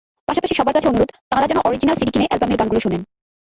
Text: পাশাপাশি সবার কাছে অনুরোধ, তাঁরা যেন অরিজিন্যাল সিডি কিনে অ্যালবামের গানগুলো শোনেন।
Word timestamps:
পাশাপাশি 0.27 0.53
সবার 0.55 0.75
কাছে 0.75 0.89
অনুরোধ, 0.89 1.09
তাঁরা 1.31 1.45
যেন 1.47 1.59
অরিজিন্যাল 1.59 1.97
সিডি 1.97 2.11
কিনে 2.11 2.29
অ্যালবামের 2.29 2.59
গানগুলো 2.59 2.79
শোনেন। 2.81 3.01